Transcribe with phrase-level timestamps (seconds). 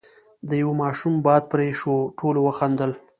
[0.49, 2.91] ،د يوه ماشوم باد پرې شو، ټولو وخندل،